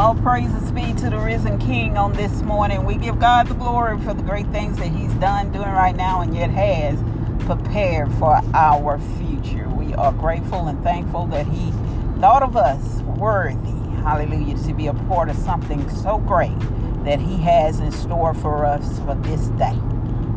All 0.00 0.14
praises 0.14 0.72
be 0.72 0.94
to 0.94 1.10
the 1.10 1.18
risen 1.18 1.58
King 1.58 1.98
on 1.98 2.14
this 2.14 2.40
morning. 2.40 2.86
We 2.86 2.94
give 2.94 3.18
God 3.18 3.48
the 3.48 3.54
glory 3.54 4.00
for 4.00 4.14
the 4.14 4.22
great 4.22 4.46
things 4.46 4.78
that 4.78 4.88
He's 4.88 5.12
done, 5.16 5.52
doing 5.52 5.68
right 5.68 5.94
now, 5.94 6.22
and 6.22 6.34
yet 6.34 6.48
has 6.48 6.98
prepared 7.44 8.10
for 8.14 8.40
our 8.54 8.98
future. 9.18 9.68
We 9.68 9.92
are 9.92 10.10
grateful 10.10 10.68
and 10.68 10.82
thankful 10.82 11.26
that 11.26 11.46
He 11.46 11.70
thought 12.18 12.42
of 12.42 12.56
us 12.56 13.02
worthy, 13.02 13.78
hallelujah, 14.00 14.56
to 14.66 14.72
be 14.72 14.86
a 14.86 14.94
part 14.94 15.28
of 15.28 15.36
something 15.36 15.86
so 15.90 16.16
great 16.16 16.58
that 17.04 17.20
He 17.20 17.36
has 17.36 17.80
in 17.80 17.92
store 17.92 18.32
for 18.32 18.64
us 18.64 19.00
for 19.00 19.14
this 19.16 19.48
day. 19.48 19.76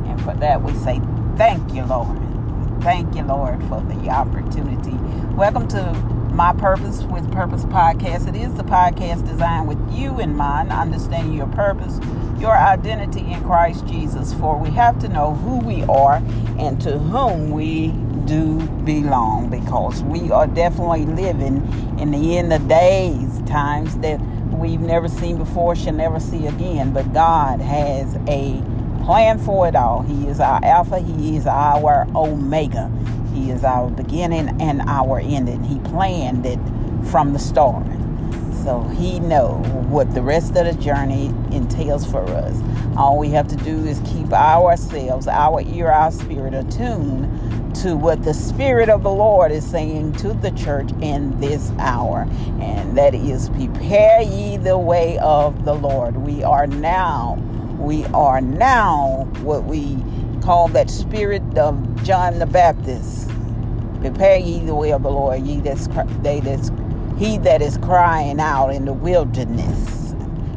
And 0.08 0.22
for 0.24 0.34
that, 0.34 0.62
we 0.62 0.74
say, 0.74 1.00
Thank 1.38 1.74
you, 1.74 1.86
Lord. 1.86 2.20
Thank 2.82 3.16
you, 3.16 3.24
Lord, 3.24 3.64
for 3.70 3.80
the 3.80 4.10
opportunity. 4.10 4.98
Welcome 5.38 5.70
to 5.70 6.13
my 6.34 6.52
Purpose 6.54 7.04
with 7.04 7.32
Purpose 7.32 7.64
podcast. 7.66 8.28
It 8.28 8.36
is 8.36 8.56
the 8.56 8.64
podcast 8.64 9.28
designed 9.28 9.68
with 9.68 9.78
you 9.94 10.20
in 10.20 10.36
mind, 10.36 10.72
understanding 10.72 11.34
your 11.34 11.48
purpose, 11.48 12.00
your 12.40 12.58
identity 12.58 13.20
in 13.32 13.44
Christ 13.44 13.86
Jesus. 13.86 14.34
For 14.34 14.58
we 14.58 14.72
have 14.72 15.00
to 15.02 15.08
know 15.08 15.36
who 15.36 15.60
we 15.60 15.84
are 15.84 16.16
and 16.58 16.82
to 16.82 16.98
whom 16.98 17.52
we 17.52 17.90
do 18.26 18.60
belong 18.84 19.50
because 19.50 20.02
we 20.04 20.32
are 20.32 20.48
definitely 20.48 21.06
living 21.06 21.58
in 22.00 22.10
the 22.10 22.38
end 22.38 22.52
of 22.52 22.68
days, 22.68 23.42
times 23.46 23.96
that 24.00 24.20
we've 24.52 24.82
never 24.82 25.08
seen 25.08 25.38
before, 25.38 25.76
shall 25.76 25.94
never 25.94 26.20
see 26.20 26.48
again. 26.48 26.94
But 26.94 27.14
God 27.14 27.62
has 27.62 28.16
a 28.28 28.60
plan 29.04 29.38
for 29.38 29.68
it 29.68 29.76
all. 29.76 30.02
He 30.02 30.28
is 30.28 30.40
our 30.40 30.60
Alpha, 30.64 31.00
He 31.00 31.38
is 31.38 31.46
our 31.46 32.08
Omega. 32.16 32.92
He 33.34 33.52
is 33.52 33.64
our 33.64 33.90
beginning 33.90 34.62
and 34.62 34.82
our 34.82 35.20
ending. 35.20 35.64
He 35.64 35.80
planned 35.80 36.46
it 36.46 36.60
from 37.10 37.34
the 37.34 37.40
start. 37.40 37.86
So 38.64 38.82
he 38.84 39.20
know 39.20 39.56
what 39.90 40.14
the 40.14 40.22
rest 40.22 40.56
of 40.56 40.66
the 40.66 40.82
journey 40.82 41.28
entails 41.52 42.10
for 42.10 42.24
us. 42.24 42.62
All 42.96 43.18
we 43.18 43.30
have 43.32 43.48
to 43.50 43.56
do 43.58 43.86
is 43.86 44.00
keep 44.06 44.32
ourselves, 44.32 45.28
our 45.28 45.62
ear, 45.62 45.90
our 45.92 46.12
spirit 46.12 46.54
attuned 46.54 47.28
to 47.76 47.96
what 47.98 48.24
the 48.24 48.34
Spirit 48.34 48.90
of 48.90 49.04
the 49.04 49.12
Lord 49.12 49.52
is 49.52 49.66
saying 49.70 50.14
to 50.14 50.34
the 50.34 50.52
church 50.52 50.90
in 51.02 51.38
this 51.40 51.72
hour. 51.80 52.28
And 52.62 52.98
that 52.98 53.16
is 53.16 53.50
prepare 53.50 54.22
ye 54.22 54.58
the 54.58 54.78
way 54.78 55.18
of 55.20 55.66
the 55.66 55.74
Lord. 55.74 56.18
We 56.18 56.44
are 56.44 56.68
now, 56.68 57.36
we 57.80 58.06
are 58.14 58.42
now 58.42 59.28
what 59.42 59.66
we 59.66 59.98
call 60.42 60.68
that 60.70 60.90
spirit 60.90 61.42
of 61.58 62.04
John 62.04 62.40
the 62.40 62.46
Baptist. 62.46 63.23
Prepare 64.04 64.36
ye 64.36 64.60
the 64.60 64.76
way 64.76 64.92
of 64.92 65.04
the 65.04 65.10
Lord, 65.10 65.44
ye 65.44 65.62
that's 65.62 65.88
they 66.22 66.42
that's 66.42 66.72
he 67.18 67.38
that 67.38 67.62
is 67.62 67.78
crying 67.78 68.38
out 68.42 68.68
in 68.68 68.84
the 68.84 68.92
wilderness. 68.92 70.12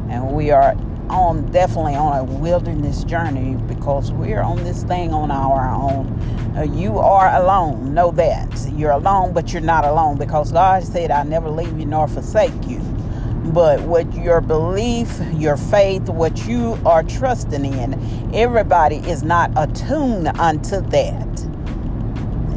And 0.09 0.33
we 0.33 0.51
are 0.51 0.75
on 1.09 1.49
definitely 1.53 1.95
on 1.95 2.17
a 2.17 2.25
wilderness 2.25 3.05
journey 3.05 3.55
because 3.73 4.11
we're 4.11 4.41
on 4.41 4.61
this 4.65 4.83
thing 4.83 5.13
on 5.13 5.31
our 5.31 5.65
own. 5.65 6.07
Uh, 6.57 6.63
you 6.63 6.97
are 6.97 7.33
alone. 7.41 7.93
Know 7.93 8.11
that. 8.11 8.69
You're 8.73 8.91
alone, 8.91 9.31
but 9.31 9.53
you're 9.53 9.61
not 9.61 9.85
alone 9.85 10.17
because 10.17 10.51
God 10.51 10.83
said, 10.83 11.09
I 11.09 11.23
never 11.23 11.49
leave 11.49 11.79
you 11.79 11.85
nor 11.85 12.09
forsake 12.09 12.67
you 12.67 12.81
but 13.53 13.79
what 13.83 14.13
your 14.13 14.41
belief, 14.41 15.21
your 15.33 15.55
faith, 15.55 16.09
what 16.09 16.45
you 16.47 16.77
are 16.85 17.01
trusting 17.01 17.63
in, 17.63 18.35
everybody 18.35 18.97
is 18.97 19.23
not 19.23 19.51
attuned 19.55 20.27
unto 20.27 20.81
that. 20.81 21.46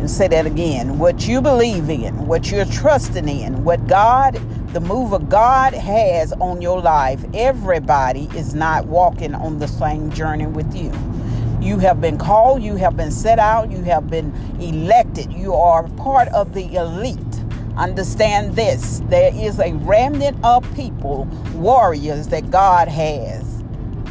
And 0.00 0.10
say 0.10 0.28
that 0.28 0.46
again. 0.46 0.98
What 0.98 1.28
you 1.28 1.42
believe 1.42 1.90
in, 1.90 2.26
what 2.26 2.50
you're 2.50 2.64
trusting 2.64 3.28
in, 3.28 3.64
what 3.64 3.86
God, 3.86 4.40
the 4.72 4.80
move 4.80 5.12
of 5.12 5.28
God 5.28 5.74
has 5.74 6.32
on 6.32 6.62
your 6.62 6.80
life, 6.80 7.22
everybody 7.34 8.26
is 8.34 8.54
not 8.54 8.86
walking 8.86 9.34
on 9.34 9.58
the 9.58 9.68
same 9.68 10.10
journey 10.10 10.46
with 10.46 10.74
you. 10.74 10.90
You 11.60 11.78
have 11.80 12.00
been 12.00 12.16
called, 12.16 12.62
you 12.62 12.76
have 12.76 12.96
been 12.96 13.10
set 13.10 13.38
out, 13.38 13.70
you 13.70 13.82
have 13.82 14.08
been 14.08 14.32
elected, 14.58 15.30
you 15.34 15.52
are 15.52 15.86
part 15.90 16.28
of 16.28 16.54
the 16.54 16.74
elite. 16.76 17.18
Understand 17.76 18.56
this 18.56 19.02
there 19.10 19.34
is 19.34 19.58
a 19.58 19.74
remnant 19.74 20.42
of 20.42 20.64
people, 20.74 21.26
warriors 21.54 22.28
that 22.28 22.50
God 22.50 22.88
has 22.88 23.62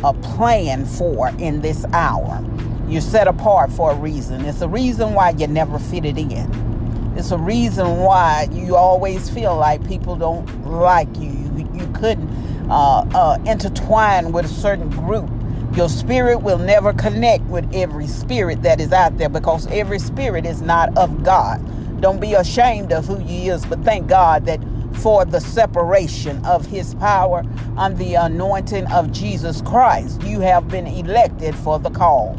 a 0.03 0.13
plan 0.13 0.85
for 0.85 1.29
in 1.39 1.61
this 1.61 1.83
hour. 1.93 2.43
You're 2.89 3.01
set 3.01 3.27
apart 3.27 3.71
for 3.71 3.91
a 3.91 3.95
reason. 3.95 4.45
It's 4.45 4.61
a 4.61 4.67
reason 4.69 5.13
why 5.13 5.31
you 5.31 5.47
never 5.47 5.79
fitted 5.79 6.17
in. 6.17 7.13
It's 7.17 7.31
a 7.31 7.37
reason 7.37 7.97
why 7.97 8.47
you 8.51 8.75
always 8.75 9.29
feel 9.29 9.55
like 9.57 9.87
people 9.87 10.15
don't 10.15 10.65
like 10.67 11.09
you. 11.17 11.29
You, 11.31 11.69
you 11.75 11.87
couldn't 11.93 12.29
uh, 12.71 13.05
uh, 13.13 13.39
intertwine 13.45 14.31
with 14.31 14.45
a 14.45 14.49
certain 14.49 14.89
group. 14.89 15.29
Your 15.75 15.89
spirit 15.89 16.39
will 16.39 16.57
never 16.59 16.93
connect 16.93 17.43
with 17.45 17.69
every 17.75 18.07
spirit 18.07 18.63
that 18.63 18.81
is 18.81 18.91
out 18.93 19.17
there 19.19 19.29
because 19.29 19.67
every 19.67 19.99
spirit 19.99 20.45
is 20.45 20.61
not 20.61 20.97
of 20.97 21.23
God. 21.23 21.61
Don't 22.01 22.19
be 22.21 22.33
ashamed 22.33 22.93
of 22.93 23.05
who 23.05 23.21
you 23.23 23.53
is, 23.53 23.65
but 23.65 23.83
thank 23.83 24.07
God 24.07 24.45
that 24.47 24.61
for 24.95 25.25
the 25.25 25.41
separation 25.41 26.43
of 26.45 26.65
his 26.65 26.95
power 26.95 27.43
and 27.77 27.97
the 27.97 28.15
anointing 28.15 28.87
of 28.87 29.11
Jesus 29.11 29.61
Christ, 29.61 30.21
you 30.23 30.41
have 30.41 30.69
been 30.69 30.87
elected 30.87 31.55
for 31.55 31.79
the 31.79 31.91
call. 31.91 32.37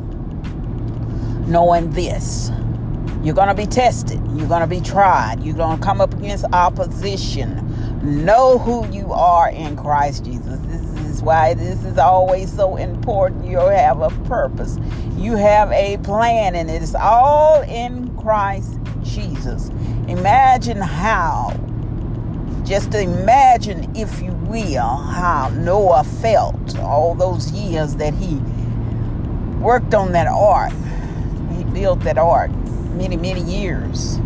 Knowing 1.50 1.90
this, 1.90 2.52
you're 3.24 3.34
going 3.34 3.48
to 3.48 3.54
be 3.54 3.66
tested, 3.66 4.20
you're 4.36 4.46
going 4.46 4.60
to 4.60 4.68
be 4.68 4.80
tried, 4.80 5.42
you're 5.42 5.56
going 5.56 5.76
to 5.76 5.84
come 5.84 6.00
up 6.00 6.14
against 6.14 6.44
opposition. 6.52 7.66
Know 8.24 8.56
who 8.58 8.86
you 8.90 9.12
are 9.12 9.50
in 9.50 9.76
Christ 9.76 10.24
Jesus. 10.24 10.60
This 10.60 10.80
is 11.10 11.22
why 11.22 11.54
this 11.54 11.84
is 11.84 11.98
always 11.98 12.54
so 12.54 12.76
important. 12.76 13.46
You 13.46 13.58
have 13.58 14.00
a 14.00 14.10
purpose, 14.26 14.78
you 15.16 15.34
have 15.34 15.72
a 15.72 15.98
plan, 16.04 16.54
and 16.54 16.70
it 16.70 16.82
is 16.82 16.94
all 16.94 17.62
in 17.62 18.16
Christ 18.16 18.78
Jesus. 19.02 19.70
Imagine 20.06 20.80
how, 20.80 21.58
just 22.64 22.94
imagine, 22.94 23.90
if 23.96 24.22
you 24.22 24.30
will, 24.46 24.96
how 24.96 25.50
Noah 25.50 26.04
felt 26.04 26.78
all 26.78 27.16
those 27.16 27.50
years 27.50 27.96
that 27.96 28.14
he 28.14 28.36
worked 29.60 29.94
on 29.94 30.12
that 30.12 30.28
ark. 30.28 30.72
Built 31.72 32.00
that 32.00 32.18
ark 32.18 32.50
many, 32.94 33.16
many 33.16 33.42
years. 33.42 34.18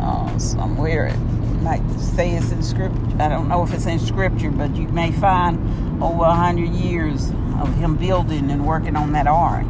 Uh, 0.00 0.38
somewhere 0.38 1.06
it 1.06 1.18
might 1.62 1.82
say 1.98 2.32
it's 2.32 2.52
in 2.52 2.62
scripture. 2.62 3.00
I 3.18 3.28
don't 3.28 3.48
know 3.48 3.62
if 3.64 3.72
it's 3.72 3.86
in 3.86 3.98
scripture, 3.98 4.50
but 4.50 4.76
you 4.76 4.88
may 4.88 5.12
find 5.12 6.02
over 6.02 6.24
a 6.24 6.34
hundred 6.34 6.70
years 6.70 7.30
of 7.60 7.74
him 7.76 7.96
building 7.96 8.50
and 8.50 8.66
working 8.66 8.96
on 8.96 9.12
that 9.12 9.26
ark. 9.26 9.66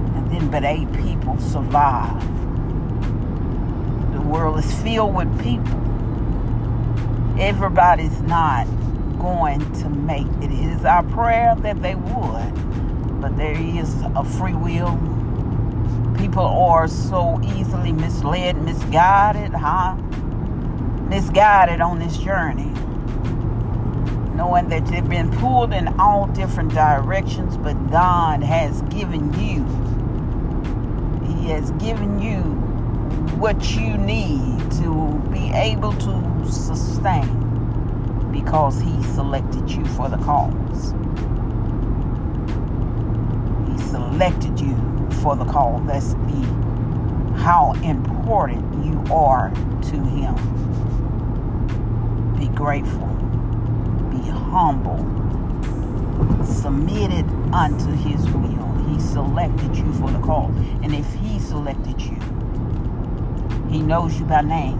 And 0.00 0.30
then, 0.30 0.50
but 0.50 0.64
eight 0.64 0.92
people 0.94 1.38
survived 1.40 2.26
The 4.14 4.20
world 4.22 4.58
is 4.58 4.72
filled 4.82 5.14
with 5.14 5.32
people. 5.42 5.80
Everybody's 7.40 8.20
not 8.22 8.66
going 9.18 9.60
to 9.80 9.88
make 9.88 10.26
it. 10.42 10.50
It 10.52 10.72
is 10.76 10.84
our 10.84 11.02
prayer 11.04 11.54
that 11.56 11.82
they 11.82 11.94
would, 11.94 13.20
but 13.20 13.36
there 13.36 13.54
is 13.56 14.02
a 14.14 14.24
free 14.24 14.54
will. 14.54 14.98
People 16.16 16.44
are 16.44 16.88
so 16.88 17.40
easily 17.42 17.92
misled, 17.92 18.56
misguided, 18.62 19.52
huh? 19.52 19.94
Misguided 21.08 21.80
on 21.80 21.98
this 21.98 22.16
journey. 22.18 22.72
Knowing 24.34 24.68
that 24.68 24.86
they've 24.86 25.08
been 25.08 25.30
pulled 25.38 25.72
in 25.72 25.88
all 26.00 26.26
different 26.28 26.72
directions, 26.72 27.56
but 27.56 27.74
God 27.90 28.42
has 28.42 28.82
given 28.82 29.32
you, 29.34 29.64
He 31.26 31.50
has 31.50 31.70
given 31.72 32.20
you 32.20 32.40
what 33.38 33.76
you 33.76 33.96
need 33.98 34.70
to 34.72 35.22
be 35.32 35.50
able 35.52 35.92
to 35.92 36.52
sustain 36.52 37.44
because 38.32 38.80
he 38.80 39.02
selected 39.02 39.70
you 39.70 39.84
for 39.86 40.08
the 40.08 40.16
cause. 40.18 40.92
He 43.68 43.78
selected 43.90 44.60
you 44.60 44.93
for 45.24 45.34
the 45.34 45.44
call. 45.46 45.80
That's 45.86 46.12
the 46.12 46.44
how 47.38 47.72
important 47.82 48.84
you 48.84 49.02
are 49.12 49.50
to 49.50 49.96
him. 49.96 50.34
Be 52.38 52.48
grateful. 52.48 53.06
Be 54.10 54.28
humble. 54.28 54.98
Submitted 56.44 57.24
unto 57.54 57.90
his 57.92 58.22
will. 58.32 58.70
He 58.88 59.00
selected 59.00 59.74
you 59.74 59.92
for 59.94 60.10
the 60.10 60.20
call. 60.20 60.52
And 60.82 60.94
if 60.94 61.10
he 61.14 61.38
selected 61.38 62.00
you, 62.02 62.18
he 63.70 63.80
knows 63.80 64.20
you 64.20 64.26
by 64.26 64.42
name. 64.42 64.78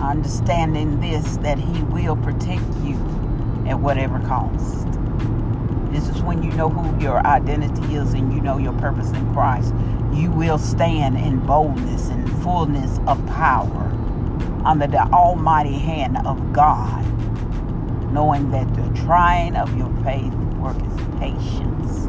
Understanding 0.00 0.98
this, 1.00 1.36
that 1.38 1.58
He 1.58 1.82
will 1.84 2.16
protect 2.16 2.64
you 2.82 2.94
at 3.68 3.78
whatever 3.78 4.18
cost. 4.20 4.88
This 5.94 6.08
is 6.08 6.20
when 6.22 6.42
you 6.42 6.50
know 6.54 6.68
who 6.68 7.00
your 7.00 7.24
identity 7.24 7.94
is 7.94 8.14
and 8.14 8.34
you 8.34 8.40
know 8.40 8.58
your 8.58 8.72
purpose 8.72 9.10
in 9.12 9.32
Christ. 9.32 9.72
You 10.12 10.32
will 10.32 10.58
stand 10.58 11.16
in 11.16 11.38
boldness 11.46 12.08
and 12.08 12.28
fullness 12.42 12.98
of 13.06 13.24
power 13.28 13.92
under 14.64 14.88
the 14.88 15.02
almighty 15.12 15.78
hand 15.78 16.18
of 16.26 16.52
God. 16.52 17.04
knowing 18.12 18.50
that 18.50 18.74
the 18.74 18.82
trying 19.04 19.54
of 19.56 19.76
your 19.76 19.92
faith 20.02 20.34
worketh 20.58 21.20
patience. 21.20 22.08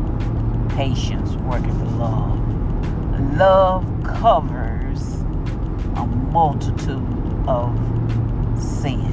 Patience 0.73 1.35
worketh 1.43 1.79
love. 1.93 2.39
Love 3.37 3.85
covers 4.03 5.21
a 5.95 6.05
multitude 6.31 7.47
of 7.47 7.71
sin. 8.59 9.11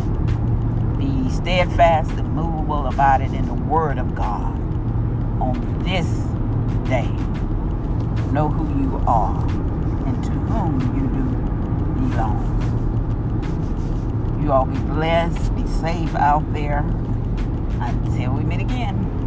Be 0.99 1.31
steadfast 1.31 2.11
and 2.13 2.33
movable 2.33 2.87
about 2.87 3.21
it 3.21 3.33
in 3.35 3.47
the 3.47 3.55
Word 3.55 3.99
of 3.99 4.15
God 4.15 4.62
on 5.43 5.83
this 5.83 6.07
day. 6.89 7.11
Know 8.33 8.49
who 8.49 8.65
you 8.81 9.03
are 9.07 9.45
and 10.07 10.25
to 10.25 10.31
whom 10.31 10.81
you 10.97 11.07
do 11.19 11.25
belong. 12.11 12.39
You 14.43 14.53
all 14.53 14.67
be 14.67 14.79
blessed, 14.79 15.55
be 15.57 15.67
safe 15.67 16.15
out 16.15 16.53
there. 16.53 16.85
Until 17.81 18.33
we 18.33 18.45
meet 18.45 18.61
again. 18.61 19.22